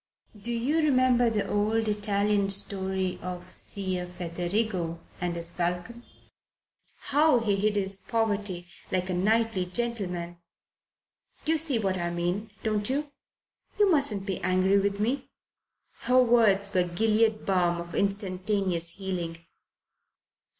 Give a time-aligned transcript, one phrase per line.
[0.41, 6.03] Do you remember the old Italian story of Ser Federigo and his falcon?
[7.11, 10.39] How he hid his poverty like a knightly gentleman?
[11.45, 13.11] You see what I mean, don't you?
[13.77, 15.29] You mustn't be angry with me!"
[15.99, 19.37] Her words were Gilead balm of instantaneous healing.